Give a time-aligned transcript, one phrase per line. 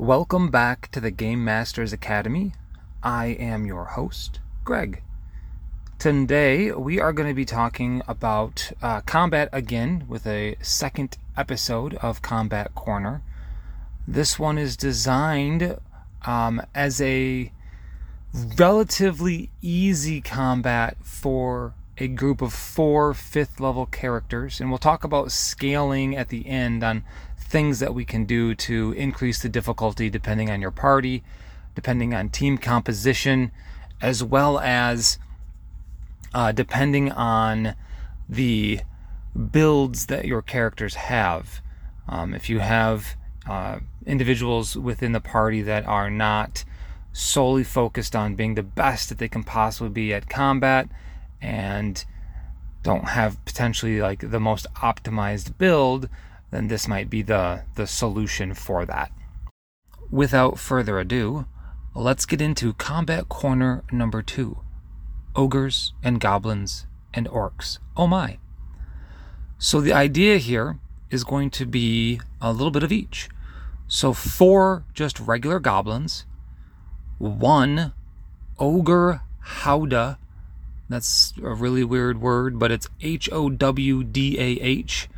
[0.00, 2.54] Welcome back to the Game Masters Academy.
[3.02, 5.02] I am your host, Greg.
[5.98, 11.96] Today we are going to be talking about uh, combat again with a second episode
[11.96, 13.20] of Combat Corner.
[14.08, 15.76] This one is designed
[16.24, 17.52] um, as a
[18.56, 25.30] relatively easy combat for a group of four fifth level characters, and we'll talk about
[25.30, 27.04] scaling at the end on
[27.50, 31.24] things that we can do to increase the difficulty depending on your party,
[31.74, 33.50] depending on team composition,
[34.00, 35.18] as well as
[36.32, 37.74] uh, depending on
[38.28, 38.80] the
[39.50, 41.60] builds that your characters have.
[42.08, 43.16] Um, if you have
[43.48, 46.64] uh, individuals within the party that are not
[47.12, 50.88] solely focused on being the best that they can possibly be at combat
[51.42, 52.04] and
[52.84, 56.08] don't have potentially like the most optimized build,
[56.50, 59.12] then this might be the, the solution for that.
[60.10, 61.46] Without further ado,
[61.94, 64.58] let's get into combat corner number two
[65.36, 67.78] ogres and goblins and orcs.
[67.96, 68.38] Oh my.
[69.58, 70.78] So the idea here
[71.10, 73.28] is going to be a little bit of each.
[73.86, 76.24] So four just regular goblins,
[77.18, 77.92] one
[78.58, 80.18] ogre howdah.
[80.88, 85.08] That's a really weird word, but it's H O W D A H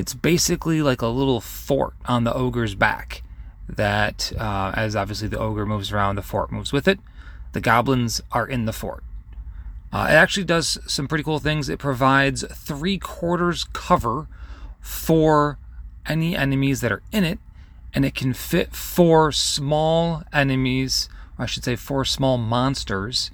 [0.00, 3.22] it's basically like a little fort on the ogre's back.
[3.68, 6.98] That, uh, as obviously the ogre moves around, the fort moves with it.
[7.52, 9.04] The goblins are in the fort.
[9.92, 11.68] Uh, it actually does some pretty cool things.
[11.68, 14.26] It provides three quarters cover
[14.80, 15.58] for
[16.06, 17.38] any enemies that are in it,
[17.92, 23.30] and it can fit four small enemies, I should say, four small monsters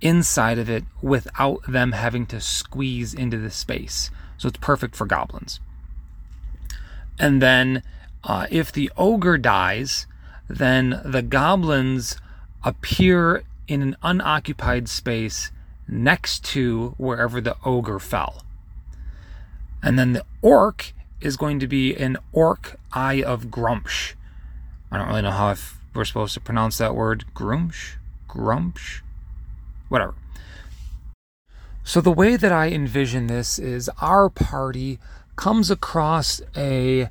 [0.00, 4.12] inside of it without them having to squeeze into the space.
[4.38, 5.58] So it's perfect for goblins.
[7.18, 7.82] And then
[8.22, 10.06] uh, if the ogre dies,
[10.48, 12.16] then the goblins
[12.62, 15.50] appear in an unoccupied space
[15.86, 18.42] next to wherever the ogre fell.
[19.82, 24.14] And then the orc is going to be an orc eye of Gruumsh.
[24.90, 27.24] I don't really know how if we're supposed to pronounce that word.
[27.34, 27.94] Gruumsh?
[28.28, 29.00] Gruumsh?
[29.88, 30.14] Whatever.
[31.82, 34.98] So the way that I envision this is our party
[35.36, 37.08] comes across a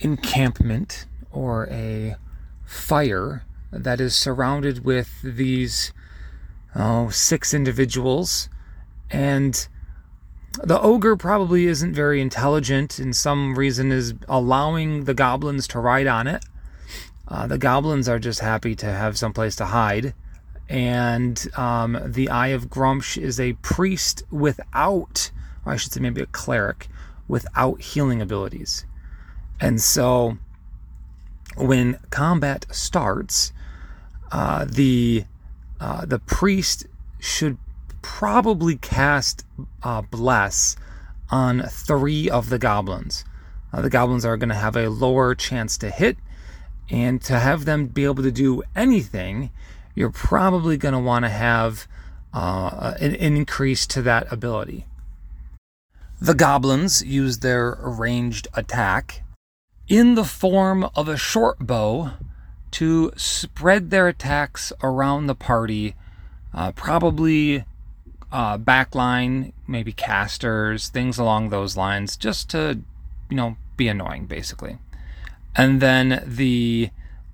[0.00, 2.16] encampment or a
[2.64, 5.92] fire that is surrounded with these
[6.74, 8.48] oh, six individuals.
[9.10, 9.68] And
[10.62, 16.06] the ogre probably isn't very intelligent and some reason is allowing the goblins to ride
[16.06, 16.44] on it.
[17.26, 20.14] Uh, the goblins are just happy to have some place to hide.
[20.68, 25.30] And um, the eye of Gruumsh is a priest without
[25.68, 26.88] or i should say maybe a cleric
[27.28, 28.84] without healing abilities.
[29.60, 30.38] And so
[31.56, 33.52] when combat starts,
[34.32, 35.24] uh, the
[35.80, 36.86] uh, the priest
[37.20, 37.56] should
[38.02, 39.44] probably cast
[39.82, 40.76] uh, bless
[41.30, 43.24] on three of the goblins.
[43.72, 46.16] Uh, the goblins are going to have a lower chance to hit,
[46.90, 49.50] and to have them be able to do anything,
[49.94, 51.86] you're probably going to want to have
[52.32, 54.86] uh, an, an increase to that ability.
[56.20, 59.22] The goblins use their ranged attack
[59.86, 62.10] in the form of a short bow
[62.72, 65.94] to spread their attacks around the party,
[66.52, 67.64] uh, probably
[68.32, 72.80] uh, backline, maybe casters, things along those lines, just to,
[73.30, 74.78] you know, be annoying, basically.
[75.54, 76.90] And then the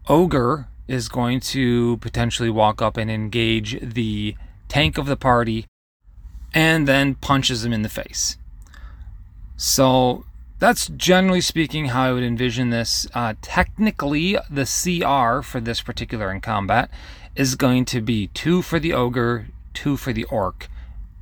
[0.08, 4.36] ogre is going to potentially walk up and engage the
[4.68, 5.66] tank of the party
[6.52, 8.36] and then punches him in the face.
[9.56, 10.24] So
[10.58, 13.06] that's generally speaking how I would envision this.
[13.14, 16.90] Uh, technically, the CR for this particular in combat
[17.36, 20.68] is going to be two for the ogre, two for the orc,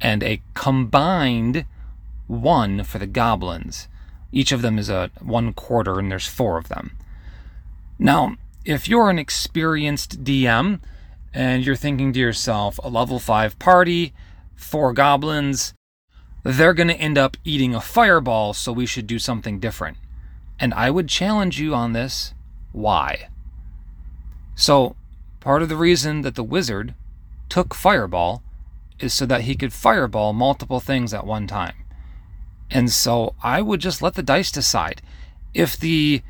[0.01, 1.65] and a combined
[2.27, 3.89] one for the goblins.
[4.31, 6.97] Each of them is a one quarter, and there's four of them.
[7.99, 10.81] Now, if you're an experienced DM
[11.35, 14.13] and you're thinking to yourself, a level 5 party,
[14.55, 15.75] four goblins,
[16.43, 19.97] they're going to end up eating a fireball, so we should do something different.
[20.59, 22.35] And I would challenge you on this.
[22.73, 23.29] Why?
[24.55, 24.97] So,
[25.41, 26.95] part of the reason that the wizard
[27.49, 28.43] took fireball
[28.99, 31.75] is so that he could fireball multiple things at one time.
[32.71, 35.03] And so I would just let the dice decide.
[35.53, 36.23] If the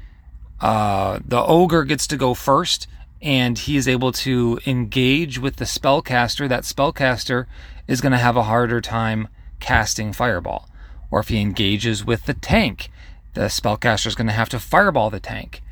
[0.60, 2.86] uh, the ogre gets to go first
[3.20, 7.46] and he is able to engage with the spellcaster, that spellcaster
[7.86, 9.28] is going to have a harder time
[9.62, 10.68] casting Fireball.
[11.10, 12.90] Or if he engages with the tank,
[13.34, 15.62] the spellcaster is going to have to Fireball the tank.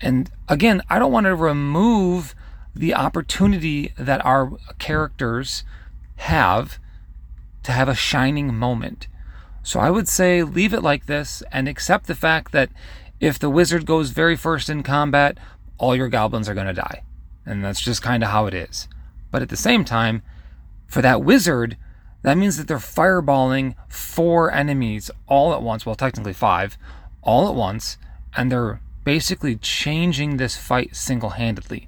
[0.00, 2.34] And again, I don't want to remove
[2.74, 5.62] the opportunity that our characters
[6.16, 6.78] have
[7.62, 9.06] to have a shining moment.
[9.62, 12.70] So I would say leave it like this and accept the fact that
[13.20, 15.38] if the wizard goes very first in combat,
[15.78, 17.02] all your goblins are going to die.
[17.46, 18.88] And that's just kind of how it is.
[19.30, 20.22] But at the same time,
[20.86, 21.76] for that wizard,
[22.24, 25.84] that means that they're fireballing four enemies all at once.
[25.84, 26.78] Well, technically five,
[27.22, 27.98] all at once.
[28.34, 31.86] And they're basically changing this fight single handedly.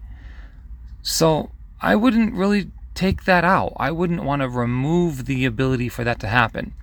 [1.00, 1.50] So
[1.80, 3.72] I wouldn't really take that out.
[3.78, 6.74] I wouldn't want to remove the ability for that to happen.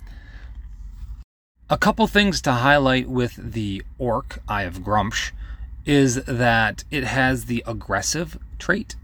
[1.70, 5.30] A couple things to highlight with the Orc, Eye of Gruumsh,
[5.86, 8.96] is that it has the aggressive trait,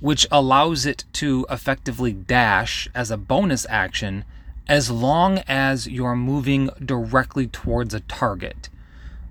[0.00, 4.24] which allows it to effectively dash as a bonus action
[4.66, 8.68] as long as you're moving directly towards a target.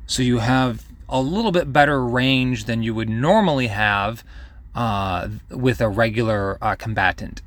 [0.06, 4.24] So you have a little bit better range than you would normally have
[4.76, 7.42] uh, with a regular uh, combatant.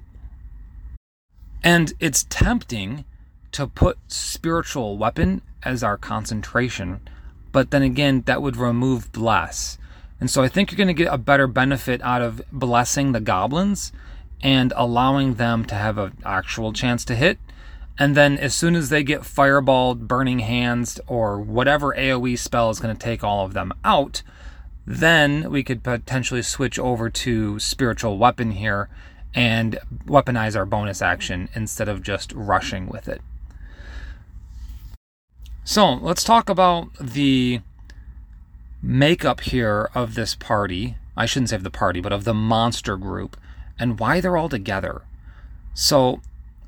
[1.63, 3.05] And it's tempting
[3.53, 7.01] to put spiritual weapon as our concentration,
[7.53, 9.79] but then again, that would remove bless.
[10.23, 13.19] And so I think you're going to get a better benefit out of blessing the
[13.19, 13.91] goblins
[14.41, 17.41] and allowing them to have an actual chance to hit.
[17.99, 22.79] And then as soon as they get fireballed, burning hands, or whatever AoE spell is
[22.79, 24.23] going to take all of them out,
[24.87, 28.89] then we could potentially switch over to spiritual weapon here
[29.35, 29.77] and
[30.07, 33.23] weaponize our bonus action instead of just rushing with it.
[35.65, 37.61] So let's talk about the
[38.83, 40.97] makeup here of this party.
[41.17, 43.37] I shouldn't say of the party, but of the monster group
[43.79, 45.03] and why they're all together.
[45.75, 46.21] So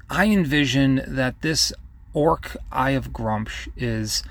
[0.08, 1.72] I envision that this
[2.12, 4.22] orc Eye of Gruumsh is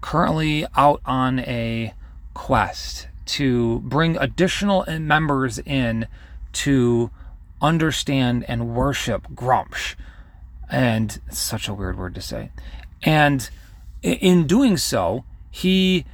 [0.00, 1.92] currently out on a
[2.34, 6.06] quest to bring additional members in
[6.52, 7.10] to
[7.60, 9.94] understand and worship Gruumsh.
[10.70, 12.50] And such a weird word to say.
[13.02, 13.48] And
[14.02, 16.04] in doing so, he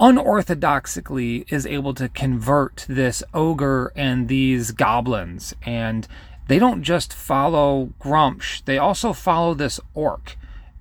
[0.00, 5.54] unorthodoxically is able to convert this ogre and these goblins.
[5.62, 6.08] And
[6.48, 10.36] they don't just follow Gruumsh, they also follow this orc.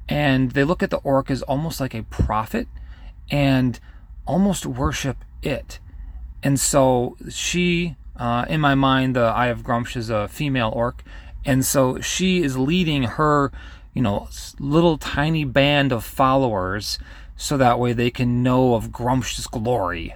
[0.07, 2.68] And they look at the orc as almost like a prophet
[3.30, 3.80] and
[4.25, 5.80] almost worship it.
[6.42, 11.04] And so she, uh, in my mind, the Eye of Gruumsh is a female orc.
[11.45, 13.51] And so she is leading her,
[13.94, 14.30] you know,
[14.60, 16.98] little tiny band of followers
[17.39, 20.13] so that way they can know of Gruumsh's glory.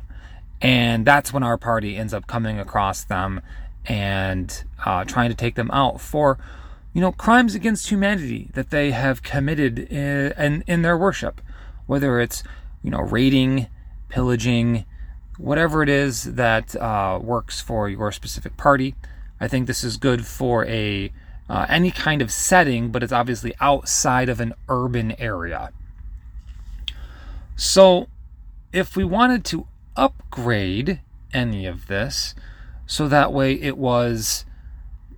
[0.62, 3.40] And that's when our party ends up coming across them
[3.86, 6.38] and uh, trying to take them out for,
[6.92, 11.40] you know, crimes against humanity that they have committed in, in, in their worship.
[11.86, 12.44] Whether it's,
[12.84, 13.68] you know, raiding,
[14.10, 14.84] pillaging,
[15.38, 18.96] whatever it is that uh, works for your specific party.
[19.40, 21.10] I think this is good for a
[21.50, 25.72] uh, any kind of setting, but it's obviously outside of an urban area.
[27.56, 28.08] So,
[28.72, 31.02] if we wanted to upgrade
[31.34, 32.34] any of this,
[32.86, 34.46] so that way it was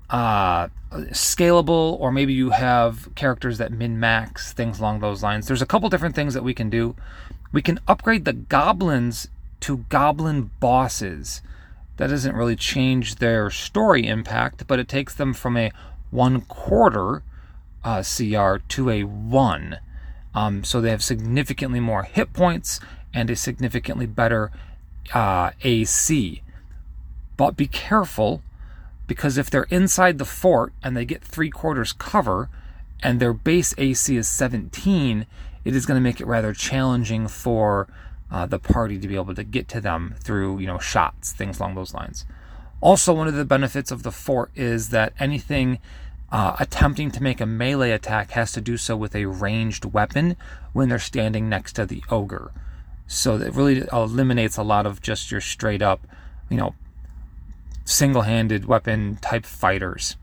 [0.10, 0.68] uh,
[1.12, 5.48] scalable, or maybe you have characters that min max, things along those lines.
[5.48, 6.96] There's a couple different things that we can do.
[7.52, 9.30] We can upgrade the goblins
[9.62, 11.42] to goblin bosses.
[11.98, 15.72] That doesn't really change their story impact, but it takes them from a
[16.12, 17.24] one quarter
[17.84, 19.80] uh, CR to a one.
[20.36, 22.80] Um, so they have significantly more hit points
[23.14, 24.52] and a significantly better
[25.14, 26.44] uh, AC.
[27.38, 28.44] But be careful
[29.08, 32.50] because if they're inside the fort and they get three quarters cover
[33.02, 35.26] and their base AC is 17,
[35.64, 37.88] it is going to make it rather challenging for
[38.32, 41.60] uh, the party to be able to get to them through you know shots, things
[41.60, 42.26] along those lines.
[42.82, 45.80] Also, one of the benefits of the fort is that anything
[46.32, 50.36] uh, attempting to make a melee attack has to do so with a ranged weapon
[50.74, 52.52] when they're standing next to the ogre.
[53.08, 56.08] So that really eliminates a lot of just your straight up,
[56.50, 56.76] you know,
[57.86, 60.18] single handed weapon type fighters.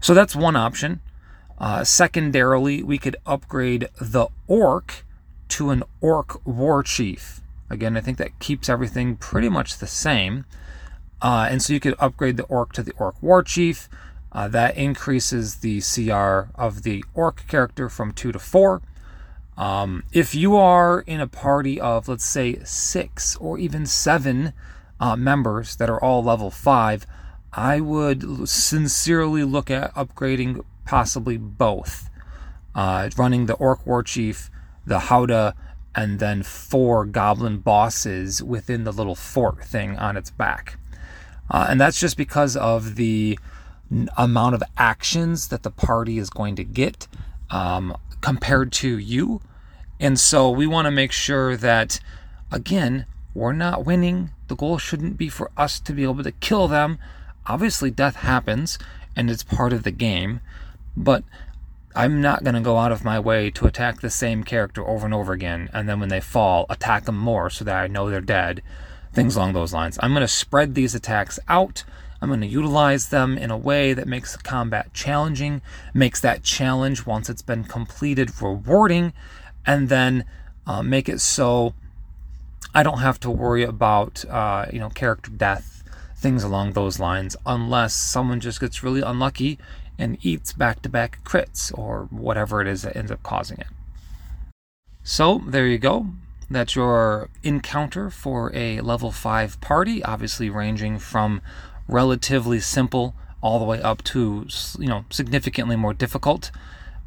[0.00, 1.00] So that's one option.
[1.58, 5.04] Uh, secondarily, we could upgrade the orc
[5.48, 7.40] to an orc war chief.
[7.70, 10.44] Again, I think that keeps everything pretty much the same.
[11.20, 13.88] Uh, and so you could upgrade the orc to the orc war chief.
[14.32, 18.82] Uh, that increases the CR of the orc character from 2 to 4.
[19.58, 24.54] Um, if you are in a party of, let's say, 6 or even 7
[24.98, 27.06] uh, members that are all level 5,
[27.52, 32.08] I would sincerely look at upgrading possibly both.
[32.74, 34.50] Uh, running the Orc War Chief,
[34.86, 35.54] the Howdah,
[35.94, 40.78] and then four goblin bosses within the little fort thing on its back.
[41.50, 43.38] Uh, and that's just because of the
[44.16, 47.08] amount of actions that the party is going to get
[47.50, 49.40] um, compared to you.
[50.00, 52.00] And so we want to make sure that,
[52.50, 54.30] again, we're not winning.
[54.48, 56.98] The goal shouldn't be for us to be able to kill them.
[57.46, 58.78] Obviously, death happens
[59.16, 60.40] and it's part of the game,
[60.96, 61.24] but
[61.94, 65.04] I'm not going to go out of my way to attack the same character over
[65.04, 68.08] and over again, and then when they fall, attack them more so that I know
[68.08, 68.62] they're dead.
[69.12, 69.98] Things along those lines.
[70.02, 71.84] I'm going to spread these attacks out.
[72.22, 75.60] I'm going to utilize them in a way that makes the combat challenging,
[75.92, 79.12] makes that challenge, once it's been completed, rewarding,
[79.66, 80.24] and then
[80.64, 81.74] uh, make it so
[82.72, 85.82] I don't have to worry about uh, you know character death,
[86.16, 89.58] things along those lines, unless someone just gets really unlucky
[89.98, 93.66] and eats back-to-back crits or whatever it is that ends up causing it.
[95.02, 96.06] So there you go.
[96.48, 101.42] That's your encounter for a level 5 party, obviously ranging from
[101.88, 104.46] relatively simple all the way up to
[104.78, 106.50] you know significantly more difficult,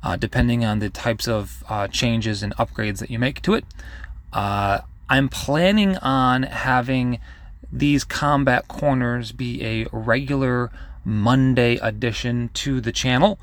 [0.04, 3.66] uh, depending on the types of uh, changes and upgrades that you make to it.
[4.34, 4.80] Uh,
[5.10, 7.20] I'm planning on having
[7.72, 10.72] these combat corners be a regular
[11.04, 13.40] Monday addition to the channel.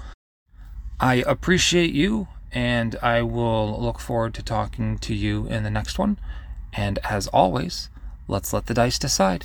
[1.01, 5.99] I appreciate you, and I will look forward to talking to you in the next
[5.99, 6.19] one.
[6.73, 7.91] And as always,
[8.29, 9.45] let's let the dice decide.